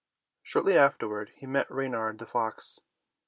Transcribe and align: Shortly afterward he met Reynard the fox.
Shortly 0.41 0.75
afterward 0.79 1.31
he 1.35 1.45
met 1.45 1.69
Reynard 1.69 2.17
the 2.17 2.25
fox. 2.25 2.81